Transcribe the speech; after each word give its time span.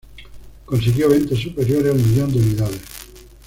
Consiguió 0.65 1.09
ventas 1.09 1.37
superiores 1.37 1.93
al 1.93 1.99
millón 2.01 2.33
de 2.33 2.39
unidades. 2.39 2.81